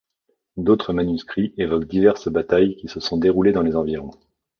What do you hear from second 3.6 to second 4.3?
les environs.